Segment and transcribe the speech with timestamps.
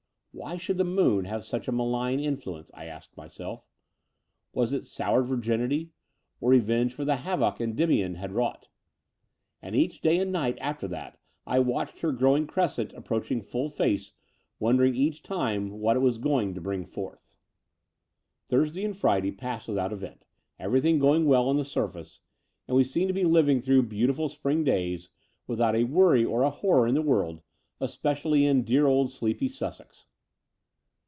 [0.33, 3.67] Why should the moon have such a malign influence, I asked myself?
[4.53, 5.91] Was it soured virginity,
[6.39, 8.69] or revenge for the havoc Endymion had wrought?
[9.61, 14.13] And each day and night after that I watched her growing crescent approaching full face,
[14.57, 17.35] won dering each time what it was going to bring forth.
[18.49, 20.25] Between London and Clymping 171 XII Thursday and Friday passed without event,
[20.57, 22.21] everything going well on the surface;
[22.69, 25.09] and we seemed to be living through beautiful spring days
[25.45, 27.41] without a worry or a horror in the world,
[27.81, 30.05] especially in dear old sleepy Sussex.